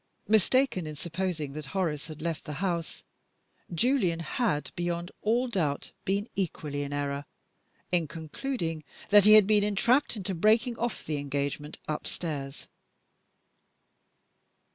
Mistaken 0.27 0.87
in 0.87 0.95
supposing 0.95 1.53
that 1.53 1.67
Horace 1.77 2.07
had 2.07 2.23
left 2.23 2.45
the 2.45 2.53
house, 2.53 3.03
Julian 3.71 4.21
had, 4.21 4.71
beyond 4.75 5.11
all 5.21 5.47
doubt, 5.47 5.91
been 6.05 6.27
equally 6.35 6.81
in 6.81 6.91
error 6.91 7.25
in 7.91 8.07
concluding 8.07 8.83
that 9.09 9.25
he 9.25 9.33
had 9.33 9.45
been 9.45 9.63
entrapped 9.63 10.15
into 10.17 10.33
breaking 10.33 10.75
off 10.79 11.05
the 11.05 11.17
engagement 11.17 11.77
upstairs. 11.87 12.67